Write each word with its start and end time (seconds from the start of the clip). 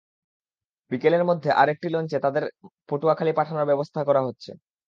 বিকেলের 0.91 1.23
মধ্যে 1.29 1.49
আরেকটি 1.61 1.87
লঞ্চে 1.89 2.17
করে 2.17 2.23
তাঁদের 2.25 2.43
পটুয়াখালী 2.89 3.31
পাঠানোর 3.37 3.69
ব্যবস্থা 3.71 3.99
করা 4.07 4.21
হচ্ছে। 4.27 4.51